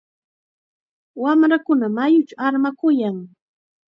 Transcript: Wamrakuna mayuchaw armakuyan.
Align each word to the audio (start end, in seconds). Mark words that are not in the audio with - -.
Wamrakuna 1.21 1.85
mayuchaw 1.97 2.39
armakuyan. 2.47 3.17